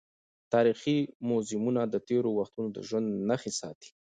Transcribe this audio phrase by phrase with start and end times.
[0.53, 0.97] تاریخي
[1.29, 3.89] موزیمونه د تېرو وختونو د ژوند نښې ساتي.